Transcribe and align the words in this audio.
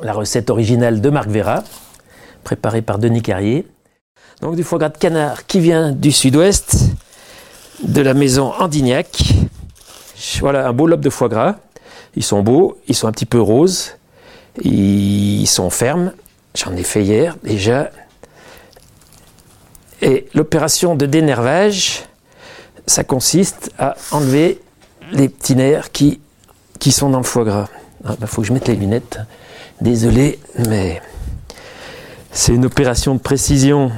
la 0.00 0.12
recette 0.12 0.50
originale 0.50 1.00
de 1.00 1.10
Marc 1.10 1.28
Vera, 1.28 1.64
préparée 2.44 2.82
par 2.82 2.98
Denis 2.98 3.22
Carrier. 3.22 3.66
Donc 4.40 4.56
du 4.56 4.62
foie 4.62 4.78
gras 4.78 4.88
de 4.88 4.98
canard 4.98 5.46
qui 5.46 5.60
vient 5.60 5.92
du 5.92 6.12
sud-ouest, 6.12 6.76
de 7.82 8.00
la 8.00 8.14
maison 8.14 8.52
Andignac. 8.58 9.34
Voilà 10.40 10.68
un 10.68 10.72
beau 10.72 10.86
lobe 10.86 11.00
de 11.00 11.10
foie 11.10 11.28
gras. 11.28 11.56
Ils 12.16 12.24
sont 12.24 12.42
beaux, 12.42 12.78
ils 12.88 12.94
sont 12.94 13.08
un 13.08 13.12
petit 13.12 13.26
peu 13.26 13.40
roses, 13.40 13.92
ils 14.62 15.46
sont 15.46 15.70
fermes. 15.70 16.12
J'en 16.54 16.74
ai 16.76 16.82
fait 16.82 17.02
hier 17.02 17.36
déjà. 17.42 17.90
Et 20.02 20.26
l'opération 20.34 20.96
de 20.96 21.06
dénervage, 21.06 22.02
ça 22.86 23.04
consiste 23.04 23.70
à 23.78 23.94
enlever 24.10 24.60
les 25.12 25.28
petits 25.28 25.54
nerfs 25.54 25.92
qui, 25.92 26.20
qui 26.80 26.90
sont 26.90 27.08
dans 27.08 27.18
le 27.18 27.24
foie 27.24 27.44
gras. 27.44 27.68
Il 28.04 28.10
ah, 28.10 28.16
bah, 28.18 28.26
faut 28.26 28.42
que 28.42 28.48
je 28.48 28.52
mette 28.52 28.66
les 28.66 28.74
lunettes. 28.74 29.18
Désolé, 29.82 30.38
mais 30.68 31.02
c'est 32.30 32.54
une 32.54 32.66
opération 32.66 33.16
de 33.16 33.18
précision. 33.18 33.90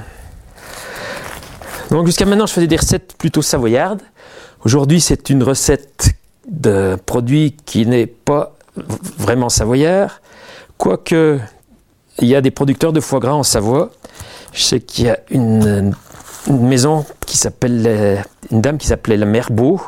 Donc 1.91 2.06
jusqu'à 2.06 2.25
maintenant, 2.25 2.47
je 2.47 2.55
faisais 2.55 2.66
des 2.66 2.79
recettes 2.79 3.12
plutôt 3.19 3.42
savoyardes. 3.42 4.01
Aujourd'hui, 4.65 5.02
c'est 5.02 5.28
une 5.28 5.42
recette 5.42 6.15
de 6.48 6.97
produit 7.05 7.55
qui 7.66 7.84
n'est 7.84 8.06
pas 8.06 8.56
vraiment 9.19 9.51
savoyard, 9.51 10.23
quoique 10.78 11.39
il 12.19 12.28
y 12.28 12.34
a 12.34 12.41
des 12.41 12.51
producteurs 12.51 12.95
de 12.95 13.01
foie 13.01 13.20
gras 13.20 13.34
en 13.34 13.42
Savoie. 13.42 13.91
Je 14.55 14.62
sais 14.62 14.80
qu'il 14.80 15.05
y 15.05 15.11
a 15.11 15.19
une, 15.28 15.95
maison 16.48 17.05
qui 17.27 17.37
s'appelle, 17.37 18.25
une 18.51 18.62
dame 18.62 18.78
qui 18.78 18.87
s'appelait 18.87 19.19
la 19.19 19.27
Mère 19.27 19.53
Beau, 19.53 19.83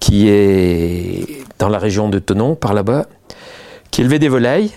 qui 0.00 0.28
est 0.28 1.44
dans 1.60 1.68
la 1.68 1.78
région 1.78 2.08
de 2.08 2.18
Tenon, 2.18 2.56
par 2.56 2.74
là-bas, 2.74 3.06
qui 3.92 4.00
élevait 4.00 4.18
des 4.18 4.28
volailles 4.28 4.72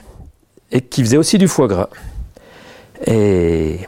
et 0.72 0.82
qui 0.82 1.04
faisait 1.04 1.18
aussi 1.18 1.38
du 1.38 1.48
foie 1.48 1.68
gras. 1.68 1.90
Et 3.06 3.80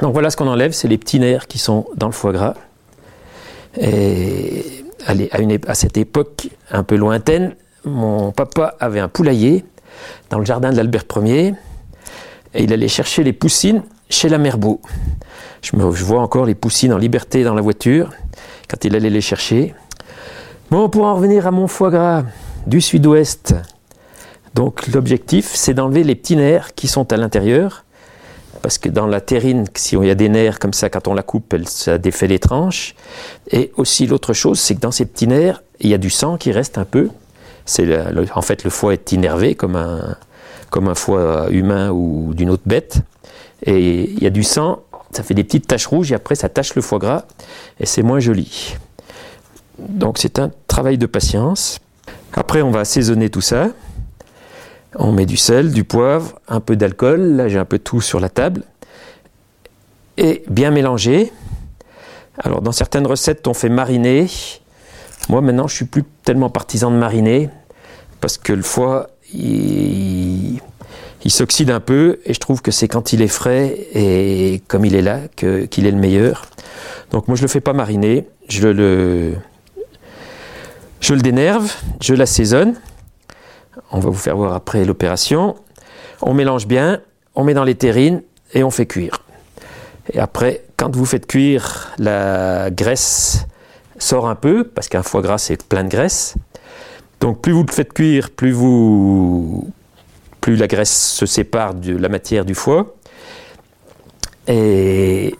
donc 0.00 0.12
voilà 0.12 0.30
ce 0.30 0.36
qu'on 0.36 0.48
enlève, 0.48 0.72
c'est 0.72 0.88
les 0.88 0.98
petits 0.98 1.20
nerfs 1.20 1.46
qui 1.46 1.58
sont 1.58 1.86
dans 1.96 2.06
le 2.06 2.12
foie 2.12 2.32
gras. 2.32 2.54
Et 3.80 4.84
à, 5.06 5.40
une, 5.40 5.58
à 5.66 5.74
cette 5.74 5.96
époque 5.96 6.48
un 6.70 6.82
peu 6.82 6.96
lointaine, 6.96 7.54
mon 7.84 8.32
papa 8.32 8.76
avait 8.80 9.00
un 9.00 9.08
poulailler 9.08 9.64
dans 10.30 10.38
le 10.38 10.44
jardin 10.44 10.70
de 10.70 10.76
l'Albert 10.76 11.04
Ier 11.16 11.54
et 12.54 12.62
il 12.64 12.72
allait 12.72 12.88
chercher 12.88 13.24
les 13.24 13.32
poussines 13.32 13.82
chez 14.08 14.28
la 14.28 14.38
mère 14.38 14.58
Beau. 14.58 14.80
Je, 15.62 15.70
je 15.72 16.04
vois 16.04 16.20
encore 16.20 16.46
les 16.46 16.54
poussines 16.54 16.92
en 16.92 16.98
liberté 16.98 17.42
dans 17.42 17.54
la 17.54 17.62
voiture 17.62 18.10
quand 18.68 18.84
il 18.84 18.94
allait 18.94 19.10
les 19.10 19.20
chercher. 19.20 19.74
Bon, 20.70 20.88
pour 20.88 21.04
en 21.04 21.14
revenir 21.14 21.46
à 21.46 21.50
mon 21.50 21.66
foie 21.66 21.90
gras 21.90 22.24
du 22.66 22.80
sud-ouest, 22.80 23.54
donc 24.54 24.86
l'objectif 24.88 25.50
c'est 25.54 25.74
d'enlever 25.74 26.04
les 26.04 26.14
petits 26.14 26.36
nerfs 26.36 26.74
qui 26.74 26.88
sont 26.88 27.12
à 27.12 27.16
l'intérieur 27.16 27.84
parce 28.64 28.78
que 28.78 28.88
dans 28.88 29.06
la 29.06 29.20
terrine, 29.20 29.66
si 29.74 29.94
il 29.94 30.06
y 30.06 30.10
a 30.10 30.14
des 30.14 30.30
nerfs 30.30 30.58
comme 30.58 30.72
ça, 30.72 30.88
quand 30.88 31.06
on 31.06 31.12
la 31.12 31.22
coupe, 31.22 31.54
ça 31.66 31.98
défait 31.98 32.26
les 32.26 32.38
tranches. 32.38 32.94
Et 33.50 33.72
aussi 33.76 34.06
l'autre 34.06 34.32
chose, 34.32 34.58
c'est 34.58 34.74
que 34.74 34.80
dans 34.80 34.90
ces 34.90 35.04
petits 35.04 35.26
nerfs, 35.26 35.62
il 35.80 35.90
y 35.90 35.92
a 35.92 35.98
du 35.98 36.08
sang 36.08 36.38
qui 36.38 36.50
reste 36.50 36.78
un 36.78 36.86
peu. 36.86 37.10
En 38.34 38.40
fait 38.40 38.64
le 38.64 38.70
foie 38.70 38.94
est 38.94 39.12
innervé 39.12 39.54
comme 39.54 39.76
un, 39.76 40.16
comme 40.70 40.88
un 40.88 40.94
foie 40.94 41.48
humain 41.50 41.90
ou 41.90 42.32
d'une 42.32 42.48
autre 42.48 42.62
bête. 42.64 43.00
Et 43.66 44.10
il 44.10 44.22
y 44.22 44.26
a 44.26 44.30
du 44.30 44.44
sang, 44.44 44.82
ça 45.12 45.22
fait 45.22 45.34
des 45.34 45.44
petites 45.44 45.66
taches 45.66 45.86
rouges 45.86 46.10
et 46.10 46.14
après 46.14 46.34
ça 46.34 46.48
tache 46.48 46.74
le 46.74 46.80
foie 46.80 46.98
gras 46.98 47.24
et 47.80 47.84
c'est 47.84 48.02
moins 48.02 48.18
joli. 48.18 48.76
Donc 49.78 50.16
c'est 50.16 50.38
un 50.38 50.50
travail 50.68 50.96
de 50.96 51.04
patience. 51.06 51.80
Après 52.32 52.62
on 52.62 52.70
va 52.70 52.80
assaisonner 52.80 53.28
tout 53.28 53.42
ça. 53.42 53.68
On 54.96 55.12
met 55.12 55.26
du 55.26 55.36
sel, 55.36 55.72
du 55.72 55.84
poivre, 55.84 56.40
un 56.48 56.60
peu 56.60 56.76
d'alcool. 56.76 57.20
Là, 57.36 57.48
j'ai 57.48 57.58
un 57.58 57.64
peu 57.64 57.78
tout 57.78 58.00
sur 58.00 58.20
la 58.20 58.28
table. 58.28 58.62
Et 60.16 60.44
bien 60.48 60.70
mélanger. 60.70 61.32
Alors, 62.38 62.62
dans 62.62 62.72
certaines 62.72 63.06
recettes, 63.06 63.46
on 63.48 63.54
fait 63.54 63.68
mariner. 63.68 64.28
Moi, 65.28 65.40
maintenant, 65.40 65.66
je 65.66 65.74
suis 65.74 65.84
plus 65.84 66.04
tellement 66.24 66.50
partisan 66.50 66.90
de 66.90 66.96
mariner 66.96 67.50
parce 68.20 68.38
que 68.38 68.52
le 68.52 68.62
foie, 68.62 69.10
il, 69.32 70.60
s'oxyde 71.26 71.70
un 71.70 71.80
peu 71.80 72.20
et 72.24 72.34
je 72.34 72.40
trouve 72.40 72.62
que 72.62 72.70
c'est 72.70 72.86
quand 72.86 73.12
il 73.12 73.22
est 73.22 73.28
frais 73.28 73.76
et 73.94 74.62
comme 74.68 74.84
il 74.84 74.94
est 74.94 75.02
là 75.02 75.20
qu'il 75.36 75.86
est 75.86 75.90
le 75.90 75.98
meilleur. 75.98 76.46
Donc, 77.10 77.28
moi, 77.28 77.36
je 77.36 77.42
le 77.42 77.48
fais 77.48 77.60
pas 77.60 77.72
mariner. 77.72 78.28
Je 78.48 78.68
le 78.68 79.36
dénerve, 81.20 81.72
je 82.00 82.14
l'assaisonne. 82.14 82.74
On 83.90 83.98
va 83.98 84.10
vous 84.10 84.16
faire 84.16 84.36
voir 84.36 84.54
après 84.54 84.84
l'opération. 84.84 85.56
On 86.22 86.34
mélange 86.34 86.66
bien, 86.66 87.00
on 87.34 87.44
met 87.44 87.54
dans 87.54 87.64
les 87.64 87.74
terrines 87.74 88.22
et 88.52 88.62
on 88.64 88.70
fait 88.70 88.86
cuire. 88.86 89.22
Et 90.12 90.18
après, 90.18 90.64
quand 90.76 90.94
vous 90.94 91.06
faites 91.06 91.26
cuire, 91.26 91.92
la 91.98 92.70
graisse 92.70 93.46
sort 93.98 94.28
un 94.28 94.34
peu, 94.34 94.64
parce 94.64 94.88
qu'un 94.88 95.02
foie 95.02 95.22
gras 95.22 95.38
c'est 95.38 95.62
plein 95.62 95.84
de 95.84 95.88
graisse. 95.88 96.34
Donc 97.20 97.40
plus 97.40 97.52
vous 97.52 97.64
le 97.64 97.72
faites 97.72 97.92
cuire, 97.92 98.30
plus, 98.30 98.52
vous, 98.52 99.68
plus 100.40 100.56
la 100.56 100.66
graisse 100.66 101.12
se 101.12 101.26
sépare 101.26 101.74
de 101.74 101.96
la 101.96 102.08
matière 102.08 102.44
du 102.44 102.54
foie. 102.54 102.94
Et 104.46 105.34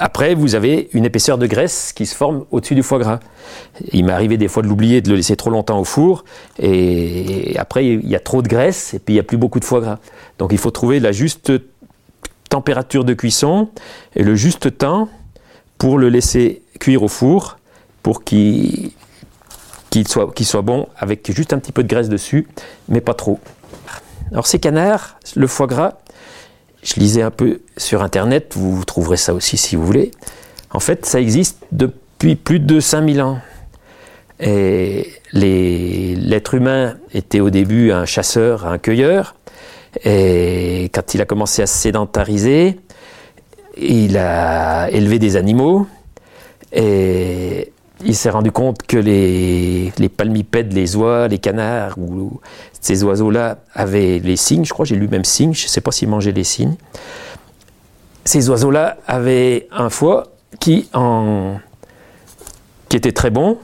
après, 0.00 0.34
vous 0.34 0.54
avez 0.54 0.88
une 0.92 1.04
épaisseur 1.04 1.38
de 1.38 1.46
graisse 1.46 1.92
qui 1.92 2.06
se 2.06 2.14
forme 2.14 2.44
au-dessus 2.50 2.74
du 2.74 2.82
foie 2.82 2.98
gras. 2.98 3.20
Il 3.92 4.04
m'est 4.04 4.12
arrivé 4.12 4.36
des 4.36 4.48
fois 4.48 4.62
de 4.62 4.68
l'oublier, 4.68 5.00
de 5.00 5.10
le 5.10 5.16
laisser 5.16 5.36
trop 5.36 5.50
longtemps 5.50 5.78
au 5.78 5.84
four, 5.84 6.24
et 6.58 7.54
après, 7.58 7.86
il 7.86 8.08
y 8.08 8.16
a 8.16 8.20
trop 8.20 8.42
de 8.42 8.48
graisse, 8.48 8.94
et 8.94 8.98
puis 8.98 9.14
il 9.14 9.16
n'y 9.16 9.20
a 9.20 9.24
plus 9.24 9.36
beaucoup 9.36 9.60
de 9.60 9.64
foie 9.64 9.80
gras. 9.80 9.98
Donc 10.38 10.52
il 10.52 10.58
faut 10.58 10.70
trouver 10.70 11.00
la 11.00 11.12
juste 11.12 11.52
température 12.48 13.04
de 13.04 13.14
cuisson 13.14 13.68
et 14.14 14.22
le 14.22 14.34
juste 14.34 14.78
temps 14.78 15.08
pour 15.78 15.98
le 15.98 16.08
laisser 16.08 16.62
cuire 16.80 17.02
au 17.02 17.08
four, 17.08 17.58
pour 18.02 18.22
qu'il 18.24 18.92
soit, 20.06 20.32
soit 20.42 20.62
bon, 20.62 20.88
avec 20.96 21.30
juste 21.32 21.52
un 21.52 21.58
petit 21.58 21.72
peu 21.72 21.82
de 21.82 21.88
graisse 21.88 22.08
dessus, 22.08 22.46
mais 22.88 23.00
pas 23.00 23.14
trop. 23.14 23.40
Alors 24.32 24.46
ces 24.46 24.58
canards, 24.58 25.18
le 25.34 25.46
foie 25.46 25.66
gras, 25.66 25.94
je 26.86 27.00
lisais 27.00 27.22
un 27.22 27.32
peu 27.32 27.60
sur 27.76 28.02
Internet, 28.02 28.52
vous 28.56 28.84
trouverez 28.84 29.16
ça 29.16 29.34
aussi 29.34 29.56
si 29.56 29.74
vous 29.74 29.84
voulez. 29.84 30.12
En 30.70 30.78
fait, 30.78 31.04
ça 31.04 31.20
existe 31.20 31.58
depuis 31.72 32.36
plus 32.36 32.60
de 32.60 32.78
5000 32.78 33.22
ans. 33.22 33.40
Et 34.38 35.12
l'être 35.32 36.54
humain 36.54 36.96
était 37.12 37.40
au 37.40 37.50
début 37.50 37.90
un 37.90 38.04
chasseur, 38.04 38.66
un 38.66 38.78
cueilleur. 38.78 39.34
Et 40.04 40.90
quand 40.94 41.14
il 41.14 41.20
a 41.20 41.24
commencé 41.24 41.60
à 41.60 41.66
se 41.66 41.76
sédentariser, 41.76 42.78
il 43.76 44.16
a 44.16 44.88
élevé 44.90 45.18
des 45.18 45.36
animaux. 45.36 45.88
Il 48.04 48.14
s'est 48.14 48.30
rendu 48.30 48.52
compte 48.52 48.82
que 48.82 48.98
les, 48.98 49.92
palmipèdes, 50.16 50.72
les 50.72 50.96
oies, 50.96 51.28
les 51.28 51.38
canards, 51.38 51.98
ou 51.98 52.40
ces 52.80 53.02
oiseaux-là 53.04 53.58
avaient 53.74 54.18
les 54.18 54.36
cygnes, 54.36 54.64
je 54.64 54.72
crois, 54.72 54.84
j'ai 54.84 54.96
lu 54.96 55.08
même 55.08 55.24
cygnes, 55.24 55.54
je 55.54 55.64
ne 55.64 55.68
sais 55.68 55.80
pas 55.80 55.92
s'ils 55.92 56.08
mangeaient 56.08 56.32
les 56.32 56.44
cygnes. 56.44 56.76
Ces 58.24 58.50
oiseaux-là 58.50 58.98
avaient 59.06 59.68
un 59.70 59.88
foie 59.88 60.28
qui, 60.60 60.88
en, 60.92 61.58
qui 62.88 62.96
était 62.96 63.12
très 63.12 63.30
bon 63.30 63.58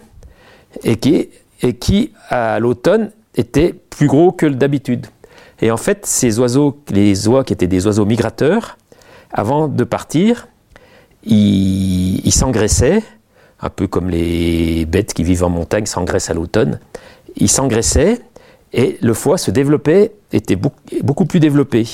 et 0.82 0.96
qui, 0.96 1.28
et 1.60 1.74
qui 1.74 2.12
à 2.28 2.58
l'automne, 2.58 3.10
était 3.36 3.72
plus 3.72 4.06
gros 4.06 4.32
que 4.32 4.46
d'habitude. 4.46 5.06
Et 5.60 5.70
en 5.70 5.76
fait, 5.76 6.06
ces 6.06 6.38
oiseaux, 6.38 6.82
les 6.90 7.28
oies 7.28 7.44
qui 7.44 7.52
étaient 7.52 7.66
des 7.66 7.86
oiseaux 7.86 8.04
migrateurs, 8.04 8.78
avant 9.30 9.68
de 9.68 9.84
partir, 9.84 10.48
ils 11.24 12.32
s'engraissaient 12.32 13.02
un 13.62 13.70
peu 13.70 13.86
comme 13.86 14.10
les 14.10 14.84
bêtes 14.84 15.14
qui 15.14 15.22
vivent 15.22 15.44
en 15.44 15.50
montagne 15.50 15.86
s'engraissent 15.86 16.30
à 16.30 16.34
l'automne. 16.34 16.80
Ils 17.36 17.50
s'engraissaient 17.50 18.20
et 18.72 18.98
le 19.00 19.14
foie 19.14 19.38
se 19.38 19.50
développait, 19.50 20.12
était 20.32 20.56
beaucoup 20.56 21.24
plus 21.24 21.40
développé. 21.40 21.86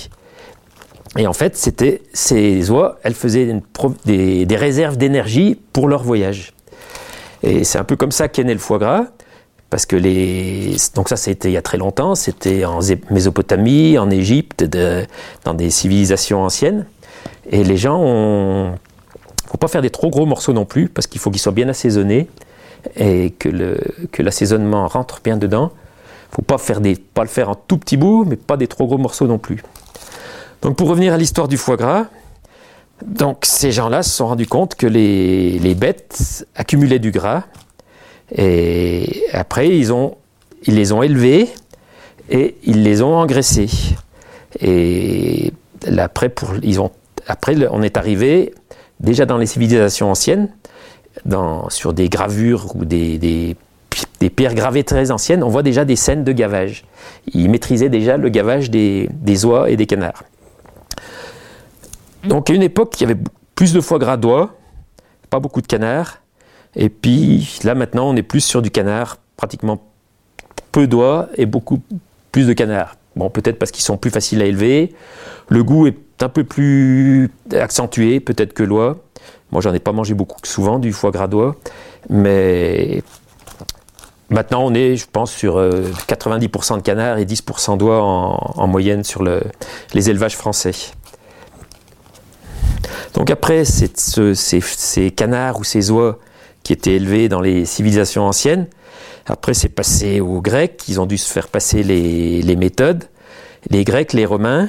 Et 1.17 1.27
en 1.27 1.33
fait, 1.33 1.57
c'était 1.57 2.03
ces 2.13 2.71
oies, 2.71 2.99
elles 3.03 3.15
faisaient 3.15 3.61
des, 4.05 4.57
réserves 4.57 4.97
d'énergie 4.97 5.59
pour 5.73 5.89
leur 5.89 6.03
voyage. 6.03 6.53
Et 7.43 7.65
c'est 7.65 7.79
un 7.79 7.85
peu 7.85 7.97
comme 7.97 8.13
ça 8.13 8.29
qu'est 8.29 8.45
né 8.45 8.53
le 8.53 8.59
foie 8.59 8.79
gras, 8.79 9.07
parce 9.71 9.87
que 9.87 9.97
les 9.97 10.77
donc 10.95 11.09
ça 11.09 11.17
c'était 11.17 11.51
il 11.51 11.53
y 11.53 11.57
a 11.57 11.63
très 11.63 11.79
longtemps, 11.79 12.15
c'était 12.15 12.65
en 12.65 12.81
Mésopotamie, 13.11 13.97
en 13.99 14.11
Égypte, 14.11 14.65
dans 15.45 15.55
des 15.55 15.71
civilisations 15.71 16.43
anciennes, 16.43 16.87
et 17.51 17.65
les 17.65 17.77
gens 17.77 18.01
ont 18.01 18.75
faut 19.51 19.59
pas 19.59 19.69
faire 19.69 19.83
des 19.83 19.91
trop 19.91 20.11
gros 20.11 20.27
morceaux 20.27 20.53
non 20.53 20.65
plus, 20.65 20.89
parce 20.89 21.07
qu'il 21.07 21.21
faut 21.21 21.31
qu'ils 21.31 21.41
soient 21.41 21.53
bien 21.53 21.69
assaisonnés 21.69 22.29
et 22.97 23.31
que, 23.31 23.49
le, 23.49 23.79
que 24.13 24.23
l'assaisonnement 24.23 24.87
rentre 24.87 25.21
bien 25.23 25.37
dedans. 25.37 25.73
Il 26.31 26.37
faut 26.37 26.43
pas, 26.43 26.59
faire 26.59 26.81
des, 26.81 26.97
pas 26.97 27.23
le 27.23 27.29
faire 27.29 27.49
en 27.49 27.55
tout 27.55 27.79
petits 27.79 27.97
bouts, 27.97 28.25
mais 28.27 28.37
pas 28.37 28.57
des 28.57 28.67
trop 28.67 28.87
gros 28.87 28.99
morceaux 28.99 29.27
non 29.27 29.39
plus. 29.39 29.63
Donc 30.63 30.77
pour 30.77 30.89
revenir 30.89 31.15
à 31.15 31.17
l'histoire 31.17 31.49
du 31.49 31.57
foie 31.57 31.77
gras, 31.77 32.07
donc 33.07 33.39
ces 33.45 33.73
gens-là 33.73 34.03
se 34.03 34.11
sont 34.11 34.27
rendus 34.27 34.47
compte 34.47 34.75
que 34.75 34.87
les, 34.87 35.59
les 35.59 35.75
bêtes 35.75 36.47
accumulaient 36.57 36.99
du 36.99 37.13
gras 37.13 37.45
et 38.35 39.23
après 39.33 39.69
ils, 39.69 39.93
ont, 39.93 40.17
ils 40.65 40.75
les 40.75 40.93
ont 40.93 41.03
élevés 41.03 41.49
et 42.29 42.57
ils 42.65 42.83
les 42.83 43.03
ont 43.03 43.17
engraissés. 43.17 43.71
Et 44.61 45.53
après, 45.97 46.29
pour, 46.29 46.55
ils 46.63 46.81
ont, 46.81 46.91
après, 47.27 47.57
on 47.71 47.83
est 47.83 47.97
arrivé 47.97 48.55
déjà 49.01 49.27
dans 49.27 49.39
les 49.39 49.47
civilisations 49.47 50.11
anciennes, 50.11 50.49
sur 51.71 51.93
des 51.93 52.09
gravures 52.09 52.77
ou 52.77 52.85
des, 52.85 53.57
pierres 54.35 54.55
gravées 54.55 54.85
très 54.85 55.11
anciennes, 55.11 55.43
on 55.43 55.49
voit 55.49 55.63
déjà 55.63 55.85
des 55.85 55.97
scènes 55.97 56.25
de 56.25 56.33
gavage. 56.33 56.85
Ils 57.33 57.51
maîtrisaient 57.51 57.89
déjà 57.89 58.17
le 58.17 58.29
gavage 58.29 58.71
des, 58.71 59.09
oies 59.45 59.71
et 59.71 59.77
des 59.77 59.87
canards. 59.87 60.25
Donc 62.25 62.51
à 62.51 62.53
une 62.53 62.63
époque, 62.63 63.01
il 63.01 63.09
y 63.09 63.11
avait 63.11 63.21
plus 63.55 63.73
de 63.73 63.81
foie 63.81 63.99
gras 63.99 64.17
d'oie, 64.17 64.57
pas 65.31 65.41
beaucoup 65.41 65.63
de 65.63 65.67
canards. 65.67 66.21
Et 66.77 66.89
puis 66.89 67.59
là 67.65 67.75
maintenant, 67.75 68.09
on 68.09 68.17
est 68.17 68.23
plus 68.23 68.41
sur 68.41 68.63
du 68.63 68.71
canard, 68.71 69.19
pratiquement 69.37 69.81
peu 70.73 70.87
d'oies 70.87 71.29
et 71.37 71.47
beaucoup 71.47 71.81
plus 72.33 72.47
de 72.47 72.53
canards. 72.53 72.97
Bon, 73.17 73.31
peut-être 73.31 73.59
parce 73.59 73.71
qu'ils 73.71 73.85
sont 73.85 73.97
plus 73.97 74.11
faciles 74.11 74.43
à 74.43 74.45
élever. 74.45 74.95
Le 75.49 75.65
goût 75.65 75.87
est 75.87 75.97
un 76.23 76.29
peu 76.29 76.45
plus 76.45 77.31
accentué, 77.53 78.21
peut-être 78.21 78.53
que 78.53 78.63
l'oie. 78.63 78.99
Moi, 79.51 79.63
j'en 79.63 79.73
ai 79.73 79.79
pas 79.79 79.93
mangé 79.93 80.15
beaucoup 80.15 80.39
souvent 80.45 80.79
du 80.79 80.93
foie 80.93 81.11
gras 81.11 81.27
d'oie, 81.27 81.57
mais 82.11 83.03
maintenant, 84.29 84.63
on 84.65 84.75
est, 84.75 84.97
je 84.97 85.07
pense, 85.11 85.33
sur 85.33 85.57
90% 85.57 86.73
euh, 86.73 86.77
de 86.77 86.83
canards 86.83 87.19
et 87.19 87.25
10% 87.25 87.79
d'oies 87.79 88.03
en, 88.03 88.67
moyenne 88.67 89.05
sur 89.05 89.23
les 89.23 90.11
élevages 90.11 90.37
français. 90.37 90.73
Donc 93.15 93.31
après, 93.31 93.65
ces, 93.65 95.11
canards 95.11 95.59
ou 95.59 95.65
ces 95.65 95.91
oies 95.91 96.19
qui 96.63 96.73
étaient 96.73 96.95
élevés 96.95 97.29
dans 97.29 97.41
les 97.41 97.65
civilisations 97.65 98.25
anciennes, 98.25 98.67
après 99.27 99.55
c'est 99.55 99.69
passé 99.69 100.21
aux 100.21 100.41
Grecs, 100.41 100.83
ils 100.89 101.01
ont 101.01 101.07
dû 101.07 101.19
se 101.19 101.33
faire 101.33 101.49
passer 101.49 101.83
les, 101.83 102.57
méthodes, 102.57 103.05
les 103.71 103.85
Grecs, 103.85 104.13
les 104.13 104.25
Romains, 104.25 104.69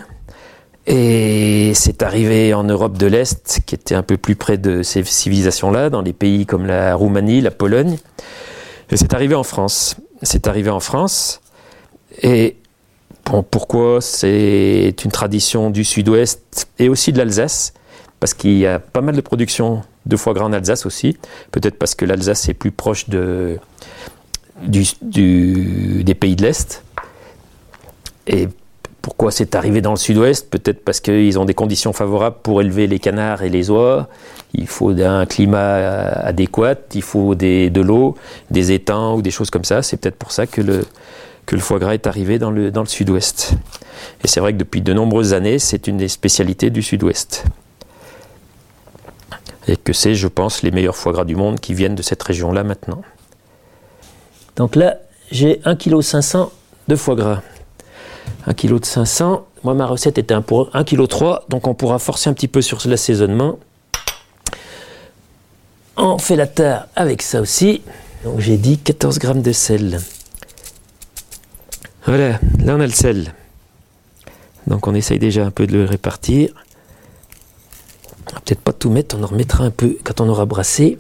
et 0.89 1.71
c'est 1.75 2.03
arrivé 2.03 2.53
en 2.53 2.65
Europe 2.65 2.97
de 2.97 3.07
l'Est, 3.07 3.62
qui 3.65 3.75
était 3.75 3.95
un 3.95 4.03
peu 4.03 4.18
plus 4.18 4.36
près 4.36 4.57
de 4.57 4.83
ces 4.83 5.03
civilisations-là, 5.03 5.89
dans 5.89 6.01
les 6.01 6.12
pays 6.12 6.45
comme 6.45 6.65
la 6.65 6.95
Roumanie, 6.95 7.39
la 7.39 7.51
Pologne, 7.51 7.97
et 8.91 8.97
c'est 8.97 9.13
arrivé 9.13 9.36
en 9.36 9.44
France. 9.44 9.95
C'est 10.21 10.47
arrivé 10.47 10.69
en 10.69 10.81
France, 10.81 11.39
et 12.21 12.57
pourquoi? 13.24 14.01
C'est 14.01 14.95
une 15.06 15.12
tradition 15.12 15.69
du 15.69 15.83
sud-ouest 15.86 16.68
et 16.80 16.89
aussi 16.89 17.13
de 17.13 17.19
l'Alsace 17.19 17.74
parce 18.19 18.33
qu'il 18.33 18.57
y 18.57 18.65
a 18.65 18.80
pas 18.80 19.01
mal 19.01 19.15
de 19.15 19.21
production 19.21 19.83
de 20.07 20.18
foie 20.18 20.33
gras 20.33 20.45
en 20.45 20.51
Alsace 20.51 20.86
aussi. 20.86 21.18
Peut-être 21.51 21.77
parce 21.77 21.94
que 21.95 22.06
l'Alsace 22.06 22.50
est 22.50 22.53
plus 22.53 22.71
proche 22.71 23.07
des 23.07 23.59
pays 26.19 26.36
de 26.36 26.41
l'Est. 26.41 26.83
Pourquoi 29.09 29.31
c'est 29.31 29.56
arrivé 29.56 29.81
dans 29.81 29.89
le 29.89 29.97
sud-ouest 29.97 30.51
Peut-être 30.51 30.85
parce 30.85 31.00
qu'ils 31.00 31.39
ont 31.39 31.45
des 31.45 31.56
conditions 31.56 31.94
favorables 31.94 32.35
pour 32.44 32.61
élever 32.61 32.85
les 32.85 33.00
canards 33.00 33.41
et 33.41 33.50
les 33.50 33.71
oies. 33.71 34.07
Il 34.53 34.67
faut 34.67 34.91
un 34.91 35.25
climat 35.25 35.77
adéquat, 36.27 36.75
il 36.94 37.01
faut 37.01 37.33
de 37.33 37.81
l'eau, 37.81 38.15
des 38.51 38.71
étangs 38.71 39.15
ou 39.15 39.23
des 39.23 39.31
choses 39.31 39.50
comme 39.50 39.63
ça. 39.65 39.81
C'est 39.81 39.97
peut-être 39.97 40.15
pour 40.15 40.31
ça 40.31 40.45
que 40.45 40.61
le, 40.61 40.85
foie 41.57 41.79
gras 41.79 41.95
est 41.95 42.06
arrivé 42.06 42.38
dans 42.38 42.51
le, 42.51 42.69
dans 42.69 42.81
le 42.81 42.88
sud-ouest. 42.88 43.53
Et 44.23 44.27
c'est 44.27 44.41
vrai 44.41 44.53
que 44.53 44.59
depuis 44.59 44.83
de 44.83 44.94
nombreuses 44.94 45.33
années, 45.33 45.57
c'est 45.57 45.88
une 45.88 45.97
des 45.97 46.07
spécialités 46.07 46.69
du 46.69 46.83
sud-ouest 46.83 47.45
et 49.67 49.75
que 49.75 49.91
c'est, 49.91 50.13
je 50.13 50.27
pense, 50.27 50.62
les 50.62 50.69
meilleurs 50.69 50.95
foie 50.95 51.13
gras 51.13 51.25
du 51.25 51.35
monde 51.35 51.59
qui 51.59 51.73
viennent 51.73 51.95
de 51.95 52.03
cette 52.03 52.21
région-là 52.21 52.63
maintenant. 52.63 53.01
Donc 54.55 54.75
là, 54.75 54.97
j'ai 55.31 55.62
1,5 55.65 55.77
kg 55.77 56.51
de 56.88 56.95
foie 56.95 57.15
gras. 57.15 57.41
1 58.47 58.53
kg 58.53 58.80
de 58.80 58.86
500. 58.86 59.45
Moi, 59.63 59.74
ma 59.74 59.86
recette 59.86 60.18
était 60.18 60.39
pour 60.41 60.69
1,3 60.71 60.86
kg, 60.86 61.50
donc 61.50 61.68
on 61.68 61.74
pourra 61.74 62.00
forcer 62.00 62.30
un 62.30 62.33
petit 62.33 62.47
peu 62.47 62.62
sur 62.62 62.80
l'assaisonnement. 62.86 63.59
On 65.97 66.18
fait 66.18 66.36
la 66.36 66.47
terre 66.47 66.88
avec 66.95 67.21
ça 67.21 67.41
aussi. 67.41 67.81
Donc 68.24 68.39
j'ai 68.39 68.57
dit 68.57 68.77
14 68.77 69.19
grammes 69.19 69.41
de 69.41 69.51
sel. 69.51 70.00
Voilà, 72.06 72.39
là 72.63 72.75
on 72.75 72.80
a 72.80 72.86
le 72.86 72.94
sel. 72.94 73.33
Donc 74.68 74.88
on 74.88 74.95
essaye 74.95 75.19
déjà 75.19 75.45
un 75.45 75.51
peu 75.51 75.68
de 75.68 75.74
le 75.74 75.86
répartir 75.86 76.53
peut-être 78.50 78.62
pas 78.62 78.74
tout 78.74 78.89
mettre, 78.89 79.18
on 79.18 79.24
en 79.24 79.27
remettra 79.27 79.63
un 79.63 79.71
peu 79.71 79.97
quand 80.03 80.21
on 80.21 80.30
aura 80.30 80.45
brassé. 80.45 80.97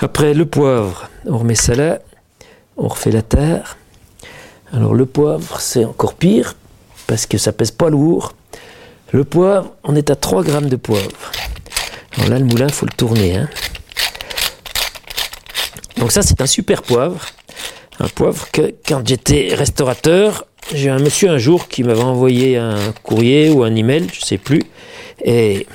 Après 0.00 0.34
le 0.34 0.46
poivre, 0.46 1.10
on 1.26 1.38
remet 1.38 1.54
ça 1.54 1.74
là, 1.74 2.00
on 2.76 2.88
refait 2.88 3.10
la 3.10 3.22
terre. 3.22 3.76
Alors 4.72 4.94
le 4.94 5.04
poivre, 5.06 5.60
c'est 5.60 5.84
encore 5.84 6.14
pire, 6.14 6.54
parce 7.06 7.26
que 7.26 7.36
ça 7.36 7.52
pèse 7.52 7.70
pas 7.70 7.90
lourd. 7.90 8.32
Le 9.10 9.24
poivre, 9.24 9.72
on 9.84 9.94
est 9.94 10.10
à 10.10 10.16
3 10.16 10.42
grammes 10.42 10.68
de 10.68 10.76
poivre. 10.76 11.30
Alors 12.16 12.30
là, 12.30 12.38
le 12.38 12.46
moulin, 12.46 12.66
il 12.68 12.72
faut 12.72 12.86
le 12.86 12.96
tourner. 12.96 13.36
Hein. 13.36 13.48
Donc 15.98 16.10
ça, 16.10 16.22
c'est 16.22 16.40
un 16.40 16.46
super 16.46 16.82
poivre. 16.82 17.20
Un 18.00 18.08
poivre 18.08 18.50
que, 18.50 18.74
quand 18.86 19.06
j'étais 19.06 19.54
restaurateur, 19.54 20.46
j'ai 20.74 20.88
un 20.88 20.98
monsieur 20.98 21.28
un 21.28 21.38
jour 21.38 21.68
qui 21.68 21.84
m'avait 21.84 22.02
envoyé 22.02 22.56
un 22.56 22.92
courrier 23.02 23.50
ou 23.50 23.64
un 23.64 23.74
email, 23.74 24.08
je 24.12 24.24
sais 24.24 24.38
plus, 24.38 24.62
et 25.24 25.66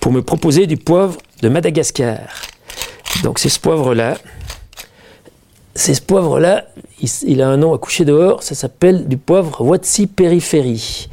pour 0.00 0.12
me 0.12 0.22
proposer 0.22 0.66
du 0.66 0.76
poivre 0.76 1.18
de 1.42 1.48
Madagascar. 1.48 2.20
Donc 3.22 3.38
c'est 3.38 3.50
ce 3.50 3.60
poivre-là. 3.60 4.16
C'est 5.74 5.94
ce 5.94 6.02
poivre-là, 6.02 6.66
il, 7.26 7.42
a 7.42 7.48
un 7.48 7.56
nom 7.56 7.74
à 7.74 7.78
coucher 7.78 8.04
dehors, 8.04 8.42
ça 8.42 8.54
s'appelle 8.54 9.08
du 9.08 9.16
poivre 9.16 9.60
Watsi 9.60 10.06
périphérie. 10.06 11.08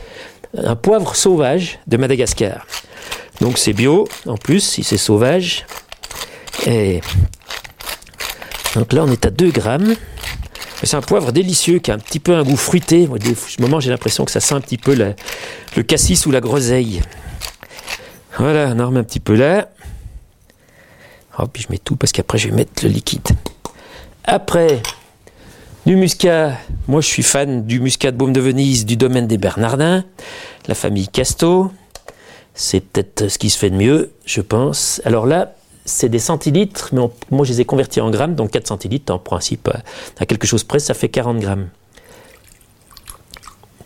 Un 0.55 0.75
poivre 0.75 1.15
sauvage 1.15 1.79
de 1.87 1.97
Madagascar. 1.97 2.67
Donc 3.39 3.57
c'est 3.57 3.73
bio, 3.73 4.07
en 4.27 4.37
plus, 4.37 4.59
si 4.59 4.83
c'est 4.83 4.97
sauvage. 4.97 5.65
Et 6.67 7.01
donc 8.75 8.93
là, 8.93 9.03
on 9.03 9.11
est 9.11 9.25
à 9.25 9.31
2 9.31 9.49
grammes. 9.49 9.95
C'est 10.83 10.95
un 10.95 11.01
poivre 11.01 11.31
délicieux 11.31 11.79
qui 11.79 11.91
a 11.91 11.95
un 11.95 11.99
petit 11.99 12.19
peu 12.19 12.35
un 12.35 12.43
goût 12.43 12.57
fruité. 12.57 13.07
Moi, 13.07 13.17
des 13.17 13.35
moments, 13.59 13.79
j'ai 13.79 13.89
l'impression 13.89 14.25
que 14.25 14.31
ça 14.31 14.39
sent 14.39 14.55
un 14.55 14.61
petit 14.61 14.77
peu 14.77 14.93
le 14.95 15.83
cassis 15.83 16.25
ou 16.25 16.31
la 16.31 16.39
groseille. 16.39 17.01
Voilà, 18.37 18.73
on 18.75 18.79
en 18.79 18.87
remet 18.87 18.99
un 18.99 19.03
petit 19.03 19.19
peu 19.19 19.35
là. 19.35 19.69
Oh, 21.39 21.47
puis 21.47 21.63
je 21.63 21.71
mets 21.71 21.77
tout 21.77 21.95
parce 21.95 22.11
qu'après 22.11 22.37
je 22.37 22.49
vais 22.49 22.55
mettre 22.55 22.83
le 22.83 22.89
liquide. 22.89 23.27
Après, 24.33 24.81
du 25.86 25.98
muscat. 25.98 26.57
Moi 26.88 27.01
je 27.01 27.07
suis 27.07 27.22
fan 27.22 27.66
du 27.66 27.81
muscat 27.81 28.12
de 28.12 28.16
Baume 28.16 28.31
de 28.31 28.39
Venise 28.39 28.86
du 28.86 28.95
domaine 28.95 29.28
des 29.28 29.38
Bernardins, 29.38 30.06
la 30.68 30.73
famille 30.73 31.09
Casto. 31.09 31.69
C'est 32.54 32.80
peut-être 32.80 33.28
ce 33.28 33.38
qui 33.38 33.50
se 33.50 33.57
fait 33.57 33.69
de 33.69 33.76
mieux, 33.76 34.14
je 34.23 34.40
pense. 34.40 35.02
Alors 35.04 35.26
là, 35.26 35.54
c'est 35.83 36.07
des 36.07 36.18
centilitres, 36.18 36.92
mais 36.94 37.02
moi 37.30 37.45
je 37.45 37.52
les 37.52 37.59
ai 37.59 37.66
convertis 37.66 38.00
en 38.00 38.09
grammes, 38.09 38.35
donc 38.35 38.52
4 38.52 38.68
centilitres 38.68 39.14
en 39.14 39.19
principe 39.19 39.69
à 40.18 40.26
quelque 40.26 40.47
chose 40.47 40.64
près, 40.64 40.80
ça 40.80 40.94
fait 40.94 41.09
40 41.09 41.40
grammes. 41.40 41.68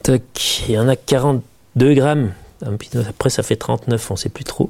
Toc, 0.04 0.22
il 0.70 0.76
y 0.76 0.78
en 0.78 0.88
a 0.88 0.96
42 0.96 1.96
grammes. 1.96 2.34
Après, 3.10 3.32
ça 3.32 3.42
fait 3.42 3.56
39, 3.56 4.12
on 4.12 4.14
ne 4.14 4.20
sait 4.20 4.30
plus 4.30 4.44
trop. 4.44 4.70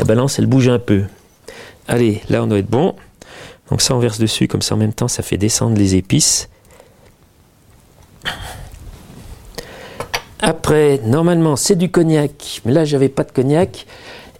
La 0.00 0.04
balance, 0.04 0.40
elle 0.40 0.46
bouge 0.46 0.66
un 0.66 0.80
peu. 0.80 1.04
Allez, 1.86 2.22
là, 2.28 2.42
on 2.42 2.48
doit 2.48 2.58
être 2.58 2.66
bon. 2.66 2.96
Donc 3.70 3.82
ça, 3.82 3.94
on 3.94 3.98
verse 3.98 4.18
dessus, 4.18 4.48
comme 4.48 4.62
ça, 4.62 4.74
en 4.74 4.78
même 4.78 4.92
temps, 4.92 5.08
ça 5.08 5.22
fait 5.22 5.38
descendre 5.38 5.76
les 5.76 5.96
épices. 5.96 6.48
Après, 10.40 11.00
normalement, 11.04 11.56
c'est 11.56 11.76
du 11.76 11.90
cognac. 11.90 12.60
Mais 12.64 12.72
là, 12.72 12.84
j'avais 12.84 13.08
pas 13.08 13.24
de 13.24 13.32
cognac. 13.32 13.86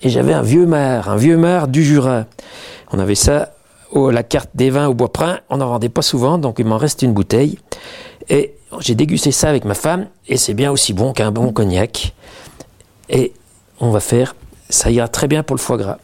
Et 0.02 0.10
j'avais 0.10 0.34
un 0.34 0.42
vieux 0.42 0.66
mar, 0.66 1.08
un 1.08 1.16
vieux 1.16 1.36
mar 1.36 1.68
du 1.68 1.82
Jura. 1.82 2.26
On 2.92 2.98
avait 2.98 3.14
ça, 3.14 3.54
la 3.94 4.22
carte 4.22 4.50
des 4.54 4.70
vins 4.70 4.86
au 4.86 4.94
bois 4.94 5.12
prin. 5.12 5.40
On 5.48 5.56
n'en 5.56 5.68
vendait 5.68 5.88
pas 5.88 6.02
souvent, 6.02 6.38
donc 6.38 6.56
il 6.58 6.66
m'en 6.66 6.76
reste 6.76 7.02
une 7.02 7.12
bouteille. 7.12 7.58
Et 8.28 8.54
j'ai 8.80 8.94
dégusté 8.94 9.32
ça 9.32 9.48
avec 9.48 9.64
ma 9.64 9.74
femme. 9.74 10.06
Et 10.28 10.36
c'est 10.36 10.54
bien 10.54 10.70
aussi 10.70 10.92
bon 10.92 11.12
qu'un 11.12 11.32
bon 11.32 11.52
cognac. 11.52 12.14
Et 13.08 13.32
on 13.80 13.90
va 13.90 14.00
faire, 14.00 14.36
ça 14.68 14.90
ira 14.90 15.08
très 15.08 15.28
bien 15.28 15.42
pour 15.42 15.56
le 15.56 15.60
foie 15.60 15.78
gras. 15.78 15.98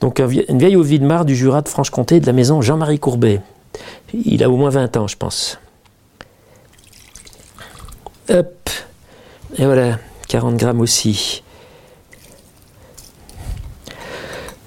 Donc 0.00 0.18
une 0.18 0.58
vieille 0.58 0.76
eau 0.76 0.84
de 0.84 1.04
Mar 1.04 1.24
du 1.24 1.34
Jura 1.34 1.62
de 1.62 1.68
Franche-Comté 1.68 2.20
de 2.20 2.26
la 2.26 2.32
maison 2.32 2.60
Jean-Marie 2.60 2.98
Courbet. 2.98 3.40
Il 4.12 4.42
a 4.42 4.50
au 4.50 4.56
moins 4.56 4.70
20 4.70 4.96
ans, 4.96 5.06
je 5.06 5.16
pense. 5.16 5.58
Hop. 8.28 8.70
Et 9.58 9.64
voilà, 9.64 9.98
40 10.28 10.56
grammes 10.56 10.80
aussi. 10.80 11.42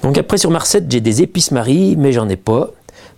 Donc 0.02 0.18
après 0.18 0.38
sur 0.38 0.50
ma 0.50 0.60
recette, 0.60 0.90
j'ai 0.90 1.02
des 1.02 1.22
épices 1.22 1.52
Marie, 1.52 1.96
mais 1.98 2.12
j'en 2.12 2.28
ai 2.30 2.38
pas. 2.38 2.72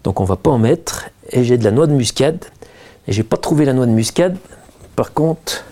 Donc 0.03 0.19
on 0.19 0.23
va 0.25 0.35
pas 0.35 0.49
en 0.49 0.57
mettre. 0.57 1.09
Et 1.29 1.43
j'ai 1.43 1.57
de 1.57 1.63
la 1.63 1.71
noix 1.71 1.87
de 1.87 1.93
muscade. 1.93 2.43
Et 3.07 3.13
j'ai 3.13 3.23
pas 3.23 3.37
trouvé 3.37 3.65
la 3.65 3.73
noix 3.73 3.85
de 3.85 3.91
muscade. 3.91 4.37
Par 4.95 5.13
contre, 5.13 5.63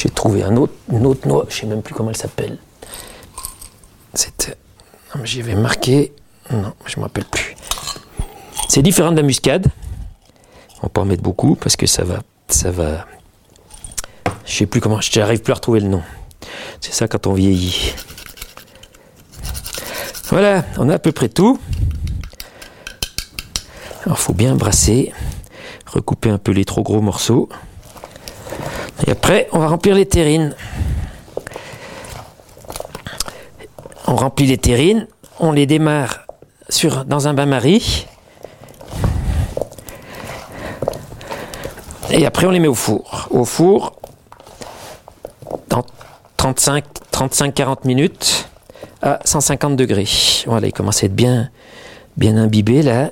J'ai 0.00 0.08
trouvé 0.08 0.42
un 0.42 0.56
autre, 0.56 0.72
une 0.90 1.04
autre 1.04 1.28
noix, 1.28 1.44
je 1.50 1.56
ne 1.56 1.60
sais 1.60 1.66
même 1.66 1.82
plus 1.82 1.92
comment 1.92 2.08
elle 2.08 2.16
s'appelle. 2.16 2.56
C'était. 4.14 4.54
J'y 5.24 5.40
avais 5.40 5.54
marqué. 5.54 6.14
Non, 6.50 6.72
je 6.86 6.96
ne 6.96 7.00
me 7.00 7.04
rappelle 7.04 7.26
plus. 7.26 7.54
C'est 8.70 8.80
différent 8.80 9.10
de 9.10 9.16
la 9.16 9.22
muscade. 9.22 9.66
On 10.82 10.88
peut 10.88 11.02
en 11.02 11.04
mettre 11.04 11.22
beaucoup 11.22 11.54
parce 11.54 11.76
que 11.76 11.84
ça 11.84 12.02
va, 12.02 12.20
ça 12.48 12.70
va. 12.70 13.04
Je 14.46 14.54
sais 14.54 14.64
plus 14.64 14.80
comment, 14.80 15.02
je 15.02 15.18
n'arrive 15.18 15.42
plus 15.42 15.50
à 15.52 15.56
retrouver 15.56 15.80
le 15.80 15.88
nom. 15.88 16.02
C'est 16.80 16.94
ça 16.94 17.06
quand 17.06 17.26
on 17.26 17.34
vieillit. 17.34 17.92
Voilà, 20.30 20.64
on 20.78 20.88
a 20.88 20.94
à 20.94 20.98
peu 20.98 21.12
près 21.12 21.28
tout. 21.28 21.60
Alors 24.06 24.18
faut 24.18 24.32
bien 24.32 24.54
brasser, 24.54 25.12
recouper 25.84 26.30
un 26.30 26.38
peu 26.38 26.52
les 26.52 26.64
trop 26.64 26.82
gros 26.82 27.02
morceaux. 27.02 27.50
Et 29.10 29.12
après, 29.12 29.48
on 29.50 29.58
va 29.58 29.66
remplir 29.66 29.96
les 29.96 30.06
terrines. 30.06 30.54
On 34.06 34.14
remplit 34.14 34.46
les 34.46 34.56
terrines, 34.56 35.08
on 35.40 35.50
les 35.50 35.66
démarre 35.66 36.26
dans 37.06 37.26
un 37.26 37.34
bain-marie. 37.34 38.06
Et 42.12 42.24
après, 42.24 42.46
on 42.46 42.52
les 42.52 42.60
met 42.60 42.68
au 42.68 42.74
four. 42.74 43.26
Au 43.32 43.44
four, 43.44 43.96
dans 45.70 45.84
35-40 46.38 47.88
minutes 47.88 48.48
à 49.02 49.18
150 49.24 49.74
degrés. 49.74 50.06
Voilà, 50.46 50.68
il 50.68 50.72
commence 50.72 51.02
à 51.02 51.06
être 51.06 51.16
bien, 51.16 51.50
bien 52.16 52.36
imbibé 52.36 52.82
là. 52.82 53.10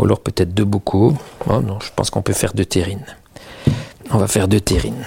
Ou 0.00 0.04
alors 0.04 0.20
peut-être 0.20 0.54
deux 0.54 0.64
bocaux. 0.64 1.14
Oh 1.46 1.60
non, 1.60 1.78
je 1.78 1.90
pense 1.94 2.08
qu'on 2.08 2.22
peut 2.22 2.32
faire 2.32 2.54
deux 2.54 2.64
terrines. 2.64 3.04
On 4.10 4.16
va 4.16 4.26
faire 4.28 4.48
deux 4.48 4.60
terrines. 4.60 5.04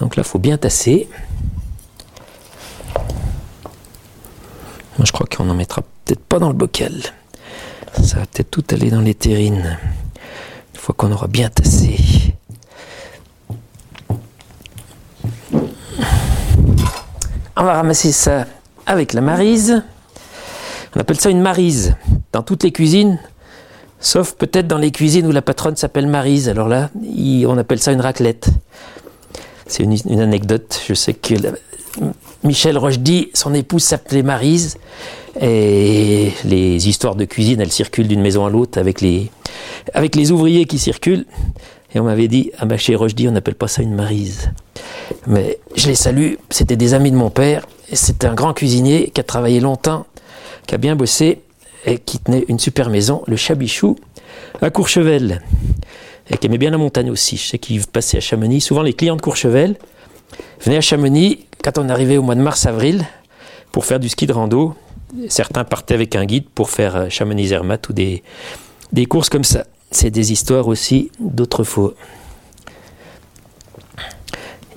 Donc 0.00 0.16
là, 0.16 0.22
il 0.24 0.28
faut 0.28 0.38
bien 0.38 0.56
tasser. 0.56 1.06
Moi, 4.96 5.04
je 5.04 5.12
crois 5.12 5.26
qu'on 5.26 5.50
en 5.50 5.54
mettra 5.54 5.82
peut-être 6.06 6.24
pas 6.24 6.38
dans 6.38 6.48
le 6.48 6.54
bocal. 6.54 6.94
Ça 8.02 8.20
va 8.20 8.24
peut-être 8.24 8.50
tout 8.50 8.64
aller 8.70 8.90
dans 8.90 9.02
les 9.02 9.14
terrines. 9.14 9.78
Une 10.72 10.80
fois 10.80 10.94
qu'on 10.96 11.12
aura 11.12 11.26
bien 11.26 11.50
tassé. 11.50 12.34
On 17.54 17.64
va 17.64 17.74
ramasser 17.74 18.12
ça 18.12 18.46
avec 18.86 19.12
la 19.12 19.20
marise. 19.20 19.82
On 20.98 21.00
appelle 21.00 21.20
ça 21.20 21.30
une 21.30 21.40
marise. 21.40 21.94
Dans 22.32 22.42
toutes 22.42 22.64
les 22.64 22.72
cuisines, 22.72 23.20
sauf 24.00 24.32
peut-être 24.32 24.66
dans 24.66 24.78
les 24.78 24.90
cuisines 24.90 25.28
où 25.28 25.30
la 25.30 25.42
patronne 25.42 25.76
s'appelle 25.76 26.08
Marise. 26.08 26.48
Alors 26.48 26.66
là, 26.66 26.90
on 27.46 27.56
appelle 27.56 27.78
ça 27.78 27.92
une 27.92 28.00
raclette. 28.00 28.48
C'est 29.68 29.84
une, 29.84 30.20
anecdote. 30.20 30.82
Je 30.88 30.94
sais 30.94 31.14
que 31.14 31.34
Michel 32.42 32.76
Rochdy, 32.76 33.28
son 33.32 33.54
épouse 33.54 33.84
s'appelait 33.84 34.24
Marise. 34.24 34.76
Et 35.40 36.32
les 36.44 36.88
histoires 36.88 37.14
de 37.14 37.26
cuisine, 37.26 37.60
elles 37.60 37.70
circulent 37.70 38.08
d'une 38.08 38.20
maison 38.20 38.44
à 38.44 38.50
l'autre 38.50 38.80
avec 38.80 39.00
les, 39.00 40.32
ouvriers 40.32 40.64
qui 40.64 40.80
circulent. 40.80 41.26
Et 41.94 42.00
on 42.00 42.04
m'avait 42.04 42.26
dit, 42.26 42.50
ah 42.58 42.66
ben 42.66 42.76
chez 42.76 42.96
Rochdy, 42.96 43.28
on 43.28 43.32
n'appelle 43.32 43.54
pas 43.54 43.68
ça 43.68 43.82
une 43.82 43.94
Marise. 43.94 44.50
Mais 45.28 45.60
je 45.76 45.86
les 45.86 45.94
salue, 45.94 46.34
c'était 46.50 46.76
des 46.76 46.92
amis 46.92 47.12
de 47.12 47.16
mon 47.16 47.30
père. 47.30 47.68
C'était 47.92 48.26
un 48.26 48.34
grand 48.34 48.52
cuisinier 48.52 49.10
qui 49.14 49.20
a 49.20 49.24
travaillé 49.24 49.60
longtemps, 49.60 50.04
qui 50.68 50.74
a 50.74 50.78
bien 50.78 50.94
bossé 50.94 51.40
et 51.84 51.98
qui 51.98 52.18
tenait 52.18 52.44
une 52.48 52.58
super 52.58 52.90
maison, 52.90 53.22
le 53.26 53.36
Chabichou, 53.36 53.96
à 54.60 54.70
Courchevel 54.70 55.42
et 56.30 56.36
qui 56.36 56.46
aimait 56.46 56.58
bien 56.58 56.70
la 56.70 56.78
montagne 56.78 57.10
aussi. 57.10 57.38
Je 57.38 57.48
sais 57.48 57.58
qu'il 57.58 57.84
passait 57.86 58.18
à 58.18 58.20
Chamonix. 58.20 58.60
Souvent, 58.60 58.82
les 58.82 58.92
clients 58.92 59.16
de 59.16 59.22
Courchevel 59.22 59.76
venaient 60.60 60.76
à 60.76 60.82
Chamonix 60.82 61.46
quand 61.64 61.78
on 61.78 61.88
arrivait 61.88 62.18
au 62.18 62.22
mois 62.22 62.34
de 62.34 62.42
mars-avril 62.42 63.06
pour 63.72 63.86
faire 63.86 63.98
du 63.98 64.10
ski 64.10 64.26
de 64.26 64.32
rando. 64.34 64.74
Certains 65.28 65.64
partaient 65.64 65.94
avec 65.94 66.14
un 66.14 66.26
guide 66.26 66.44
pour 66.54 66.68
faire 66.68 66.96
euh, 66.96 67.08
Chamonix-Zermatt 67.08 67.88
ou 67.88 67.94
des, 67.94 68.22
des 68.92 69.06
courses 69.06 69.30
comme 69.30 69.44
ça. 69.44 69.64
C'est 69.90 70.10
des 70.10 70.32
histoires 70.32 70.68
aussi 70.68 71.10
d'autrefois. 71.18 71.94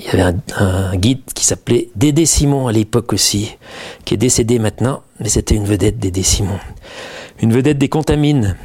Il 0.03 0.07
y 0.07 0.09
avait 0.19 0.33
un, 0.57 0.95
guide 0.95 1.21
qui 1.35 1.45
s'appelait 1.45 1.89
Dédé 1.95 2.25
Simon 2.25 2.67
à 2.67 2.71
l'époque 2.71 3.13
aussi, 3.13 3.55
qui 4.03 4.15
est 4.15 4.17
décédé 4.17 4.57
maintenant, 4.57 5.03
mais 5.19 5.29
c'était 5.29 5.53
une 5.53 5.65
vedette 5.65 5.99
Dédé 5.99 6.23
Simon. 6.23 6.57
Une 7.39 7.53
vedette 7.53 7.77
des 7.77 7.87
contamines 7.89 8.55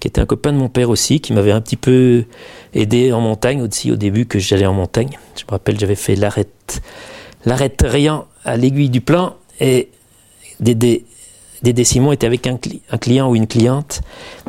qui 0.00 0.08
était 0.08 0.22
un 0.22 0.26
copain 0.26 0.52
de 0.52 0.56
mon 0.56 0.70
père 0.70 0.88
aussi, 0.88 1.20
qui 1.20 1.34
m'avait 1.34 1.52
un 1.52 1.60
petit 1.60 1.76
peu 1.76 2.24
aidé 2.72 3.12
en 3.12 3.20
montagne 3.20 3.60
aussi 3.60 3.92
au 3.92 3.96
début 3.96 4.24
que 4.24 4.38
j'allais 4.38 4.64
en 4.64 4.72
montagne. 4.72 5.10
Je 5.36 5.44
me 5.44 5.50
rappelle, 5.50 5.78
j'avais 5.78 5.94
fait 5.94 6.16
l'arrête, 6.16 6.80
l'arrête 7.44 7.84
rien 7.86 8.24
à 8.44 8.56
l'aiguille 8.56 8.90
du 8.90 9.02
plan 9.02 9.34
et 9.60 9.90
Dédé, 10.58 11.04
Dédé 11.62 11.84
Simon 11.84 12.12
était 12.12 12.26
avec 12.26 12.46
un, 12.46 12.58
un, 12.90 12.98
client 12.98 13.28
ou 13.28 13.36
une 13.36 13.46
cliente 13.46 14.00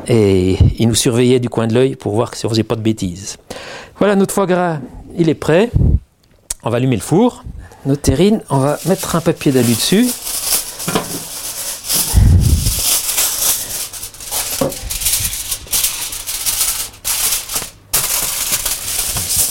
et 0.07 0.57
il 0.79 0.87
nous 0.87 0.95
surveillait 0.95 1.39
du 1.41 1.49
coin 1.49 1.67
de 1.67 1.73
l'œil 1.73 1.95
pour 1.97 2.13
voir 2.13 2.33
si 2.33 2.45
on 2.45 2.49
faisait 2.49 2.63
pas 2.63 2.75
de 2.75 2.81
bêtises. 2.81 3.37
Voilà, 3.97 4.15
notre 4.15 4.33
foie 4.33 4.45
gras, 4.45 4.79
il 5.17 5.29
est 5.29 5.35
prêt. 5.35 5.71
On 6.63 6.69
va 6.69 6.77
allumer 6.77 6.95
le 6.95 7.01
four. 7.01 7.43
Notre 7.85 8.01
terrine, 8.01 8.41
on 8.49 8.57
va 8.57 8.79
mettre 8.85 9.15
un 9.15 9.21
papier 9.21 9.51
d'alu 9.51 9.73
dessus. 9.73 10.07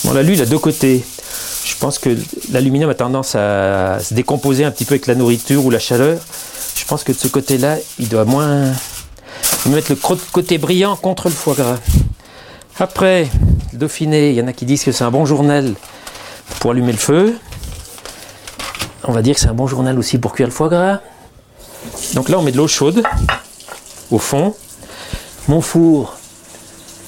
Bon, 0.04 0.12
l'alu, 0.12 0.34
il 0.34 0.42
a 0.42 0.46
deux 0.46 0.58
côtés. 0.58 1.04
Je 1.64 1.74
pense 1.78 1.98
que 1.98 2.16
l'aluminium 2.50 2.90
a 2.90 2.94
tendance 2.94 3.34
à 3.34 3.98
se 4.00 4.14
décomposer 4.14 4.64
un 4.64 4.70
petit 4.70 4.84
peu 4.84 4.94
avec 4.94 5.06
la 5.06 5.14
nourriture 5.14 5.64
ou 5.64 5.70
la 5.70 5.78
chaleur. 5.78 6.18
Je 6.74 6.84
pense 6.84 7.04
que 7.04 7.12
de 7.12 7.16
ce 7.16 7.28
côté-là, 7.28 7.76
il 7.98 8.08
doit 8.08 8.24
moins 8.24 8.72
mettre 9.66 9.92
le 9.92 9.96
côté 10.32 10.58
brillant 10.58 10.96
contre 10.96 11.28
le 11.28 11.34
foie 11.34 11.54
gras. 11.54 11.78
Après, 12.78 13.28
Dauphiné, 13.76 14.30
il 14.30 14.36
y 14.36 14.42
en 14.42 14.46
a 14.46 14.52
qui 14.52 14.64
disent 14.64 14.84
que 14.84 14.92
c'est 14.92 15.04
un 15.04 15.10
bon 15.10 15.26
journal 15.26 15.74
pour 16.60 16.70
allumer 16.70 16.92
le 16.92 16.98
feu. 16.98 17.34
On 19.04 19.12
va 19.12 19.22
dire 19.22 19.34
que 19.34 19.40
c'est 19.40 19.48
un 19.48 19.54
bon 19.54 19.66
journal 19.66 19.98
aussi 19.98 20.18
pour 20.18 20.32
cuire 20.32 20.46
le 20.46 20.52
foie 20.52 20.68
gras. 20.68 21.00
Donc 22.14 22.28
là, 22.28 22.38
on 22.38 22.42
met 22.42 22.52
de 22.52 22.56
l'eau 22.56 22.68
chaude 22.68 23.02
au 24.10 24.18
fond. 24.18 24.54
Mon 25.48 25.60
four, 25.60 26.16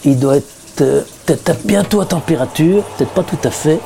il 0.04 0.18
doit 0.18 0.36
être 0.36 1.06
peut-être 1.24 1.66
bientôt 1.66 2.00
à 2.00 2.06
température, 2.06 2.84
peut-être 2.96 3.12
pas 3.12 3.22
tout 3.22 3.38
à 3.44 3.50
fait. 3.50 3.80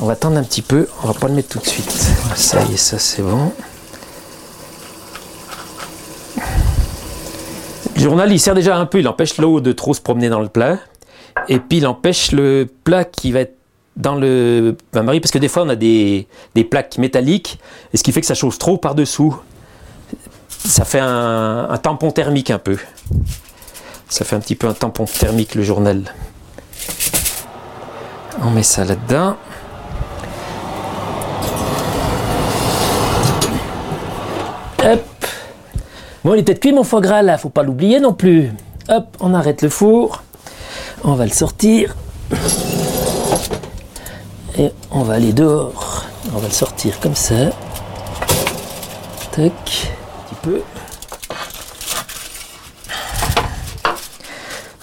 On 0.00 0.06
va 0.06 0.14
attendre 0.14 0.38
un 0.38 0.42
petit 0.42 0.62
peu, 0.62 0.88
on 1.02 1.08
va 1.08 1.14
pas 1.14 1.28
le 1.28 1.34
mettre 1.34 1.50
tout 1.50 1.58
de 1.58 1.66
suite. 1.66 1.90
Ça 2.34 2.62
y 2.64 2.74
est, 2.74 2.76
ça 2.76 2.98
c'est 2.98 3.22
bon. 3.22 3.52
Le 7.94 8.02
journal, 8.02 8.30
il 8.30 8.40
sert 8.40 8.54
déjà 8.54 8.76
un 8.76 8.86
peu, 8.86 9.00
il 9.00 9.08
empêche 9.08 9.38
l'eau 9.38 9.60
de 9.60 9.72
trop 9.72 9.94
se 9.94 10.00
promener 10.00 10.28
dans 10.28 10.40
le 10.40 10.48
plat. 10.48 10.78
Et 11.48 11.58
puis 11.58 11.78
il 11.78 11.86
empêche 11.86 12.32
le 12.32 12.68
plat 12.84 13.04
qui 13.04 13.32
va 13.32 13.40
être 13.40 13.56
dans 13.96 14.14
le 14.14 14.76
bain-marie, 14.92 15.20
parce 15.20 15.30
que 15.30 15.38
des 15.38 15.48
fois 15.48 15.62
on 15.62 15.68
a 15.70 15.76
des, 15.76 16.26
plaques 16.70 16.98
métalliques, 16.98 17.58
et 17.92 17.96
ce 17.96 18.02
qui 18.02 18.12
fait 18.12 18.20
que 18.20 18.26
ça 18.26 18.34
chauffe 18.34 18.58
trop 18.58 18.76
par-dessous. 18.76 19.36
Ça 20.48 20.84
fait 20.84 21.00
un 21.00 21.78
tampon 21.80 22.10
thermique 22.10 22.50
un 22.50 22.58
peu. 22.58 22.76
Ça 24.08 24.24
fait 24.24 24.36
un 24.36 24.40
petit 24.40 24.54
peu 24.54 24.68
un 24.68 24.74
tampon 24.74 25.04
thermique 25.04 25.54
le 25.54 25.62
journal. 25.62 26.02
On 28.42 28.50
met 28.50 28.62
ça 28.62 28.84
là-dedans. 28.84 29.36
Hop. 34.84 35.02
Bon, 36.24 36.34
il 36.34 36.40
était 36.40 36.54
cuit 36.54 36.72
mon 36.72 36.84
foie 36.84 37.00
gras 37.00 37.22
là, 37.22 37.38
faut 37.38 37.48
pas 37.48 37.62
l'oublier 37.62 37.98
non 37.98 38.12
plus. 38.12 38.50
Hop, 38.88 39.16
on 39.20 39.34
arrête 39.34 39.62
le 39.62 39.68
four. 39.68 40.22
On 41.08 41.14
va 41.14 41.24
le 41.24 41.30
sortir. 41.30 41.94
Et 44.58 44.72
on 44.90 45.04
va 45.04 45.14
aller 45.14 45.32
dehors. 45.32 46.04
On 46.34 46.38
va 46.38 46.48
le 46.48 46.52
sortir 46.52 46.98
comme 46.98 47.14
ça. 47.14 47.50
Tac. 49.30 49.52
Un 49.52 49.52
petit 49.52 50.34
peu. 50.42 50.62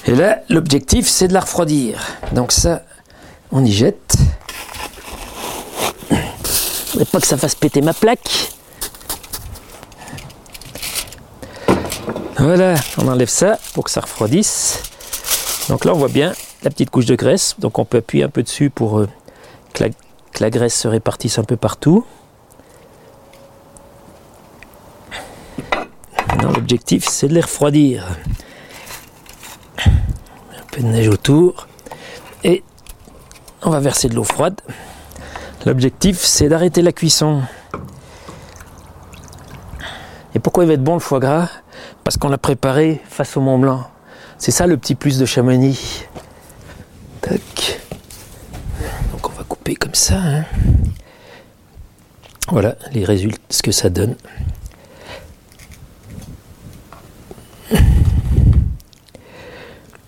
Et 0.07 0.15
là, 0.15 0.39
l'objectif, 0.47 1.09
c'est 1.09 1.27
de 1.27 1.33
la 1.33 1.41
refroidir. 1.41 1.99
Donc 2.31 2.53
ça, 2.53 2.83
on 3.51 3.65
y 3.65 3.73
jette. 3.73 4.15
Et 6.09 7.03
pas 7.03 7.19
que 7.19 7.27
ça 7.27 7.35
fasse 7.35 7.55
péter 7.55 7.81
ma 7.81 7.93
plaque. 7.93 8.53
Voilà, 12.37 12.75
on 12.97 13.09
enlève 13.09 13.27
ça 13.27 13.59
pour 13.73 13.83
que 13.83 13.91
ça 13.91 13.99
refroidisse. 13.99 14.79
Donc 15.69 15.85
là, 15.85 15.93
on 15.93 15.97
voit 15.97 16.09
bien 16.09 16.33
la 16.63 16.69
petite 16.69 16.89
couche 16.89 17.05
de 17.05 17.15
graisse. 17.15 17.55
Donc 17.59 17.79
on 17.79 17.85
peut 17.85 17.99
appuyer 17.99 18.23
un 18.23 18.29
peu 18.29 18.43
dessus 18.43 18.69
pour 18.69 18.99
euh, 18.99 19.09
que, 19.73 19.85
la, 20.39 20.49
graisse 20.49 20.75
se 20.75 20.87
répartisse 20.87 21.39
un 21.39 21.43
peu 21.43 21.57
partout. 21.57 22.05
l'objectif, 26.55 27.07
c'est 27.07 27.29
de 27.29 27.33
les 27.33 27.41
refroidir 27.41 28.05
peu 30.73 30.81
de 30.81 30.87
neige 30.87 31.07
autour. 31.07 31.67
Et 32.43 32.63
on 33.61 33.69
va 33.69 33.79
verser 33.79 34.09
de 34.09 34.15
l'eau 34.15 34.23
froide. 34.23 34.59
L'objectif, 35.65 36.19
c'est 36.19 36.49
d'arrêter 36.49 36.81
la 36.81 36.91
cuisson. 36.91 37.41
Et 40.35 40.39
pourquoi 40.39 40.63
il 40.63 40.67
va 40.67 40.73
être 40.73 40.83
bon 40.83 40.95
le 40.95 40.99
foie 40.99 41.19
gras? 41.19 41.49
Parce 42.03 42.17
qu'on 42.17 42.29
l'a 42.29 42.39
préparé 42.39 43.01
face 43.07 43.37
au 43.37 43.41
Mont 43.41 43.59
Blanc. 43.59 43.87
C'est 44.43 44.51
ça 44.51 44.67
le 44.67 44.75
petit 44.75 44.93
plus 44.93 45.19
de 45.19 45.25
Chamonix. 45.25 46.03
Donc 47.29 47.39
on 49.23 49.29
va 49.29 49.45
couper 49.45 49.75
comme 49.75 49.95
ça. 49.95 50.17
Hein. 50.17 50.43
Voilà 52.49 52.75
les 52.91 53.05
résultats, 53.05 53.39
ce 53.49 53.63
que 53.63 53.71
ça 53.71 53.89
donne. 53.89 54.17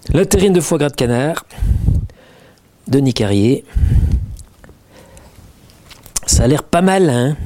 La 0.10 0.26
terrine 0.26 0.52
de 0.52 0.60
foie 0.60 0.80
gras 0.80 0.90
de 0.90 0.96
canard 0.96 1.46
de 2.88 3.12
Carrier. 3.12 3.64
Ça 6.28 6.44
a 6.44 6.48
l'air 6.48 6.64
pas 6.64 6.82
mal, 6.82 7.10
hein 7.10 7.38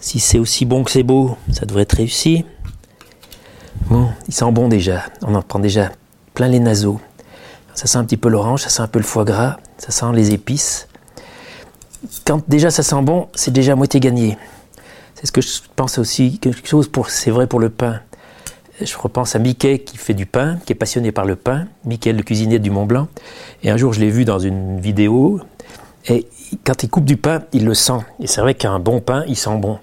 Si 0.00 0.18
c'est 0.18 0.38
aussi 0.38 0.64
bon 0.64 0.82
que 0.82 0.90
c'est 0.90 1.02
beau, 1.02 1.36
ça 1.52 1.66
devrait 1.66 1.82
être 1.82 1.96
réussi. 1.96 2.46
Bon, 3.88 4.08
il 4.26 4.34
sent 4.34 4.50
bon 4.50 4.68
déjà. 4.68 5.04
On 5.22 5.34
en 5.34 5.42
prend 5.42 5.58
déjà 5.58 5.92
plein 6.34 6.48
les 6.48 6.60
naseaux. 6.60 7.00
Ça 7.74 7.86
sent 7.86 7.98
un 7.98 8.04
petit 8.04 8.16
peu 8.16 8.28
l'orange, 8.28 8.62
ça 8.62 8.68
sent 8.68 8.82
un 8.82 8.86
peu 8.86 8.98
le 8.98 9.04
foie 9.04 9.24
gras, 9.24 9.56
ça 9.78 9.90
sent 9.90 10.06
les 10.14 10.32
épices. 10.32 10.88
Quand 12.24 12.48
déjà 12.48 12.70
ça 12.70 12.82
sent 12.82 13.02
bon, 13.02 13.28
c'est 13.34 13.52
déjà 13.52 13.74
moitié 13.74 14.00
gagné. 14.00 14.38
C'est 15.14 15.26
ce 15.26 15.32
que 15.32 15.40
je 15.40 15.60
pense 15.74 15.98
aussi, 15.98 16.38
quelque 16.38 16.66
chose 16.66 16.88
pour, 16.88 17.10
c'est 17.10 17.30
vrai 17.30 17.46
pour 17.46 17.60
le 17.60 17.70
pain. 17.70 18.00
Je 18.80 18.96
repense 18.96 19.36
à 19.36 19.38
Mickey 19.38 19.78
qui 19.80 19.96
fait 19.96 20.14
du 20.14 20.26
pain, 20.26 20.58
qui 20.64 20.72
est 20.72 20.76
passionné 20.76 21.12
par 21.12 21.24
le 21.24 21.36
pain, 21.36 21.66
Mickey 21.84 22.12
le 22.12 22.22
cuisinier 22.22 22.58
du 22.58 22.70
Mont 22.70 22.86
Blanc. 22.86 23.08
Et 23.62 23.70
un 23.70 23.76
jour, 23.76 23.92
je 23.92 24.00
l'ai 24.00 24.10
vu 24.10 24.24
dans 24.24 24.38
une 24.38 24.80
vidéo, 24.80 25.40
et 26.06 26.26
quand 26.64 26.82
il 26.82 26.90
coupe 26.90 27.04
du 27.04 27.16
pain, 27.16 27.42
il 27.52 27.64
le 27.64 27.74
sent. 27.74 28.00
Et 28.20 28.26
c'est 28.26 28.40
vrai 28.40 28.54
qu'un 28.54 28.78
bon 28.78 29.00
pain, 29.00 29.24
il 29.26 29.36
sent 29.36 29.56
bon. 29.56 29.78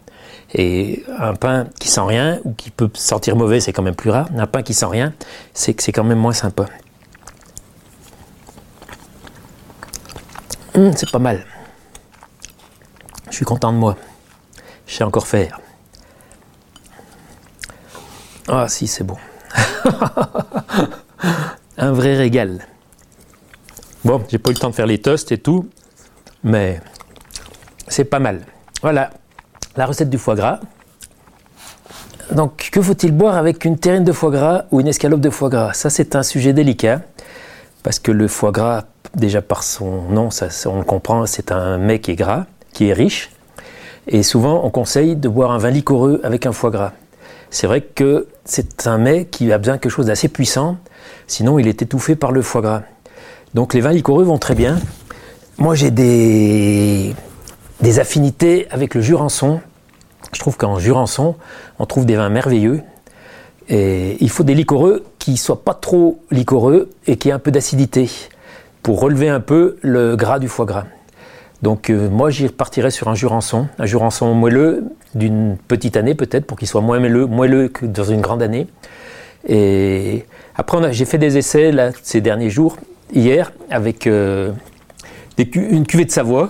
Et 0.53 1.03
un 1.17 1.34
pain 1.34 1.67
qui 1.79 1.88
sent 1.88 2.01
rien, 2.01 2.39
ou 2.43 2.53
qui 2.53 2.72
peut 2.72 2.89
sentir 2.93 3.36
mauvais, 3.36 3.60
c'est 3.60 3.72
quand 3.72 3.84
même 3.84 3.96
plus 3.96 4.10
rare. 4.10 4.27
Un 4.38 4.48
pain 4.48 4.63
qui 4.63 4.74
sent 4.74 4.86
rien, 4.86 5.13
c'est 5.53 5.74
que 5.74 5.81
c'est 5.81 5.91
quand 5.91 6.03
même 6.03 6.20
moins 6.20 6.34
sympa. 6.34 6.65
Hum, 10.75 10.91
c'est 10.96 11.10
pas 11.10 11.20
mal. 11.20 11.46
Je 13.29 13.36
suis 13.36 13.46
content 13.46 13.72
de 13.72 13.77
moi. 13.77 13.98
Je 14.88 14.96
sais 14.96 15.03
encore 15.03 15.27
faire. 15.27 15.60
Ah 18.48 18.67
si, 18.67 18.88
c'est 18.88 19.03
bon. 19.05 19.17
Un 21.77 21.91
vrai 21.93 22.15
régal. 22.15 22.67
Bon, 24.03 24.22
j'ai 24.29 24.38
pas 24.38 24.50
eu 24.50 24.53
le 24.53 24.60
temps 24.60 24.70
de 24.70 24.75
faire 24.75 24.88
les 24.88 25.00
toasts 25.00 25.31
et 25.31 25.38
tout, 25.38 25.70
mais 26.43 26.81
c'est 27.88 28.05
pas 28.05 28.20
mal. 28.20 28.46
Voilà, 28.81 29.12
la 29.75 29.85
recette 29.85 30.09
du 30.09 30.17
foie 30.17 30.35
gras. 30.35 30.59
Donc, 32.31 32.69
que 32.71 32.81
faut-il 32.81 33.11
boire 33.11 33.35
avec 33.35 33.65
une 33.65 33.77
terrine 33.77 34.03
de 34.03 34.11
foie 34.11 34.31
gras 34.31 34.65
ou 34.71 34.79
une 34.79 34.87
escalope 34.87 35.19
de 35.19 35.29
foie 35.29 35.49
gras? 35.49 35.73
Ça, 35.73 35.89
c'est 35.89 36.15
un 36.15 36.23
sujet 36.23 36.53
délicat, 36.53 37.01
parce 37.83 37.99
que 37.99 38.11
le 38.11 38.27
foie 38.27 38.51
gras, 38.51 38.83
déjà 39.15 39.41
par 39.41 39.63
son 39.63 40.03
nom, 40.03 40.29
ça, 40.31 40.47
on 40.65 40.77
le 40.77 40.85
comprend, 40.85 41.25
c'est 41.25 41.51
un 41.51 41.77
mets 41.77 41.99
qui 41.99 42.11
est 42.11 42.15
gras, 42.15 42.45
qui 42.73 42.87
est 42.87 42.93
riche. 42.93 43.31
Et 44.07 44.23
souvent, 44.23 44.63
on 44.63 44.69
conseille 44.69 45.15
de 45.15 45.27
boire 45.27 45.51
un 45.51 45.57
vin 45.57 45.71
liquoreux 45.71 46.21
avec 46.23 46.45
un 46.45 46.53
foie 46.53 46.71
gras. 46.71 46.93
C'est 47.49 47.67
vrai 47.67 47.81
que 47.81 48.27
c'est 48.45 48.87
un 48.87 48.97
mets 48.97 49.25
qui 49.25 49.51
a 49.51 49.57
besoin 49.57 49.75
de 49.75 49.81
quelque 49.81 49.91
chose 49.91 50.05
d'assez 50.05 50.29
puissant, 50.29 50.77
sinon 51.27 51.59
il 51.59 51.67
est 51.67 51.81
étouffé 51.81 52.15
par 52.15 52.31
le 52.31 52.41
foie 52.41 52.61
gras. 52.61 52.83
Donc 53.53 53.73
les 53.73 53.81
vins 53.81 53.91
liquoreux 53.91 54.23
vont 54.23 54.37
très 54.37 54.55
bien. 54.55 54.79
Moi 55.57 55.75
j'ai 55.75 55.91
des, 55.91 57.13
des 57.81 58.00
affinités 58.00 58.67
avec 58.69 58.95
le 58.95 59.01
Jurançon. 59.01 59.59
Je 60.33 60.39
trouve 60.39 60.57
qu'en 60.57 60.79
Jurançon, 60.79 61.35
on 61.79 61.85
trouve 61.85 62.05
des 62.05 62.15
vins 62.15 62.29
merveilleux. 62.29 62.81
Et 63.69 64.17
il 64.19 64.29
faut 64.29 64.43
des 64.43 64.53
liquoreux 64.53 65.06
qui 65.19 65.38
soient 65.38 65.63
pas 65.63 65.73
trop 65.73 66.21
liquoreux 66.29 66.89
et 67.08 67.17
qui 67.17 67.29
aient 67.29 67.34
un 67.34 67.39
peu 67.39 67.51
d'acidité 67.51 68.10
pour 68.84 68.99
relever 68.99 69.29
un 69.29 69.39
peu 69.39 69.77
le 69.82 70.15
gras 70.15 70.39
du 70.39 70.47
foie 70.47 70.65
gras. 70.65 70.86
Donc 71.62 71.89
euh, 71.89 72.10
moi 72.10 72.32
j'y 72.32 72.47
repartirais 72.47 72.89
sur 72.89 73.08
un 73.08 73.13
jurançon, 73.13 73.67
un 73.77 73.86
jurançon 73.86 74.34
moelleux 74.34 74.84
d'une 75.13 75.58
petite 75.67 75.95
année 75.95 76.15
peut-être 76.15 76.45
pour 76.45 76.58
qu'il 76.58 76.67
soit 76.67 76.82
moins 76.82 76.99
moelleux, 76.99 77.27
moelleux 77.27 77.67
que 77.67 77.86
dans 77.86 78.03
une 78.03 78.19
grande 78.19 78.41
année. 78.41 78.67
Et 79.47 80.25
après 80.56 80.91
j'ai 80.91 81.06
fait 81.06 81.19
des 81.19 81.38
essais 81.38 81.71
ces 82.01 82.19
derniers 82.19 82.49
jours, 82.49 82.77
hier, 83.13 83.51
avec 83.69 84.08
euh, 84.08 84.51
une 85.38 85.86
cuvée 85.86 86.06
de 86.06 86.12
Savoie, 86.12 86.49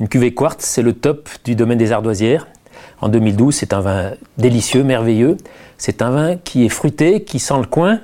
une 0.00 0.08
cuvée 0.08 0.34
quartz, 0.34 0.64
c'est 0.64 0.82
le 0.82 0.92
top 0.92 1.28
du 1.44 1.54
domaine 1.54 1.78
des 1.78 1.92
ardoisières. 1.92 2.46
En 3.00 3.08
2012, 3.08 3.54
c'est 3.54 3.72
un 3.72 3.80
vin 3.80 4.12
délicieux, 4.36 4.82
merveilleux. 4.82 5.36
C'est 5.76 6.02
un 6.02 6.10
vin 6.10 6.36
qui 6.36 6.64
est 6.64 6.68
fruité, 6.68 7.22
qui 7.22 7.38
sent 7.38 7.58
le 7.58 7.66
coin, 7.66 8.00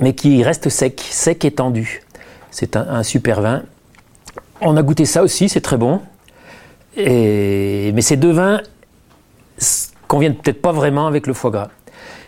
mais 0.00 0.14
qui 0.14 0.42
reste 0.42 0.68
sec, 0.68 1.02
sec 1.10 1.44
et 1.44 1.50
tendu. 1.50 2.02
C'est 2.50 2.76
un 2.76 3.02
super 3.02 3.40
vin 3.40 3.62
on 4.64 4.76
a 4.76 4.82
goûté 4.82 5.04
ça 5.04 5.22
aussi, 5.22 5.48
c'est 5.48 5.60
très 5.60 5.76
bon. 5.76 6.00
mais 6.96 8.00
ces 8.00 8.16
deux 8.16 8.30
vins 8.30 8.60
conviennent 10.08 10.36
peut-être 10.36 10.62
pas 10.62 10.72
vraiment 10.72 11.06
avec 11.06 11.26
le 11.26 11.34
foie 11.34 11.50
gras. 11.50 11.68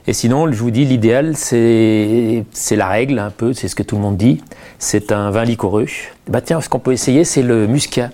Et 0.07 0.13
sinon, 0.13 0.51
je 0.53 0.59
vous 0.59 0.71
dis, 0.71 0.85
l'idéal, 0.85 1.35
c'est 1.37 2.45
la 2.73 2.89
règle 2.89 3.19
un 3.19 3.31
peu, 3.31 3.53
c'est 3.55 3.69
ce 3.69 3.75
que 3.75 3.83
tout 3.83 3.97
le 3.97 4.03
monde 4.03 4.17
dit. 4.17 4.43
C'est 4.79 5.13
un 5.13 5.31
vin 5.31 5.45
liquoreux. 5.45 5.87
Bah 6.29 6.41
tiens, 6.43 6.61
ce 6.61 6.69
qu'on 6.69 6.79
peut 6.79 6.93
essayer, 6.93 7.25
c'est 7.25 7.43
le 7.43 7.67
muscat. 7.67 8.11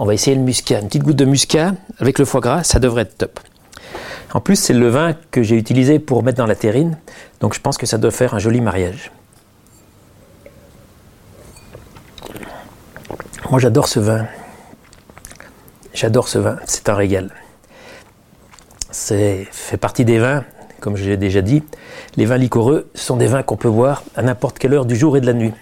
On 0.00 0.06
va 0.06 0.14
essayer 0.14 0.34
le 0.34 0.42
muscat. 0.42 0.80
Une 0.80 0.86
petite 0.86 1.02
goutte 1.02 1.16
de 1.16 1.26
muscat 1.26 1.74
avec 1.98 2.18
le 2.18 2.24
foie 2.24 2.40
gras, 2.40 2.64
ça 2.64 2.78
devrait 2.78 3.02
être 3.02 3.18
top. 3.18 3.38
En 4.32 4.40
plus, 4.40 4.56
c'est 4.56 4.72
le 4.72 4.88
vin 4.88 5.14
que 5.30 5.42
j'ai 5.42 5.56
utilisé 5.56 5.98
pour 5.98 6.22
mettre 6.22 6.38
dans 6.38 6.46
la 6.46 6.54
terrine. 6.54 6.96
Donc 7.40 7.52
je 7.52 7.60
pense 7.60 7.76
que 7.76 7.84
ça 7.84 7.98
doit 7.98 8.10
faire 8.10 8.32
un 8.32 8.38
joli 8.38 8.62
mariage. 8.62 9.12
Moi 13.50 13.60
j'adore 13.60 13.88
ce 13.88 14.00
vin. 14.00 14.26
J'adore 15.92 16.28
ce 16.28 16.38
vin, 16.38 16.56
c'est 16.64 16.88
un 16.88 16.94
régal. 16.94 17.30
C'est 18.90 19.46
fait 19.50 19.76
partie 19.76 20.06
des 20.06 20.18
vins, 20.18 20.44
comme 20.80 20.96
je 20.96 21.04
l'ai 21.04 21.18
déjà 21.18 21.42
dit. 21.42 21.62
Les 22.16 22.24
vins 22.24 22.38
liquoreux 22.38 22.88
sont 22.94 23.16
des 23.16 23.26
vins 23.26 23.42
qu'on 23.42 23.58
peut 23.58 23.70
boire 23.70 24.02
à 24.16 24.22
n'importe 24.22 24.58
quelle 24.58 24.72
heure 24.72 24.86
du 24.86 24.96
jour 24.96 25.18
et 25.18 25.20
de 25.20 25.26
la 25.26 25.34
nuit. 25.34 25.52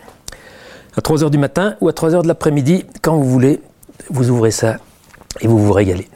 À 0.96 1.01
3 1.01 1.24
h 1.24 1.31
du 1.31 1.38
matin 1.38 1.77
ou 1.81 1.88
à 1.88 1.92
3 1.92 2.11
h 2.11 2.22
de 2.22 2.29
l'après-midi, 2.29 2.87
quand 3.03 3.16
vous 3.16 3.29
voulez, 3.29 3.61
vous 4.11 4.30
ouvrez 4.30 4.50
ça 4.50 4.76
et 5.40 5.46
vous 5.46 5.58
vous 5.58 5.72
régalez. 5.72 6.08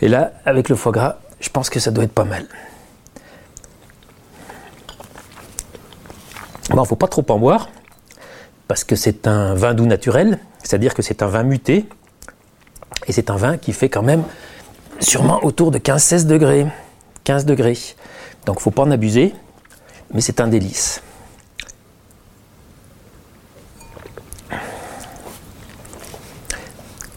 Et 0.00 0.08
là, 0.08 0.32
avec 0.44 0.68
le 0.68 0.76
foie 0.76 0.92
gras, 0.92 1.16
je 1.40 1.48
pense 1.48 1.70
que 1.70 1.80
ça 1.80 1.90
doit 1.90 2.04
être 2.04 2.12
pas 2.12 2.24
mal. 2.24 2.46
Bon, 6.70 6.84
faut 6.84 6.96
pas 6.96 7.08
trop 7.08 7.24
en 7.28 7.38
boire, 7.38 7.70
parce 8.68 8.84
que 8.84 8.94
c'est 8.94 9.26
un 9.26 9.54
vin 9.54 9.74
doux 9.74 9.86
naturel, 9.86 10.38
c'est-à-dire 10.62 10.94
que 10.94 11.02
c'est 11.02 11.22
un 11.22 11.26
vin 11.26 11.42
muté, 11.42 11.88
et 13.06 13.12
c'est 13.12 13.30
un 13.30 13.36
vin 13.36 13.56
qui 13.56 13.72
fait 13.72 13.88
quand 13.88 14.02
même 14.02 14.22
sûrement 15.00 15.42
autour 15.44 15.70
de 15.70 15.78
15-16 15.78 16.26
degrés. 16.26 16.66
15 17.24 17.46
degrés. 17.46 17.78
Donc 18.46 18.56
il 18.56 18.60
ne 18.60 18.62
faut 18.62 18.70
pas 18.70 18.82
en 18.82 18.90
abuser, 18.90 19.34
mais 20.12 20.20
c'est 20.20 20.40
un 20.40 20.48
délice. 20.48 21.02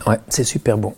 Ouais, 0.08 0.20
c'est 0.30 0.44
super 0.44 0.78
bon. 0.78 0.94